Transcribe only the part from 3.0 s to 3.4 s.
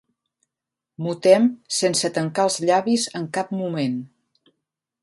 en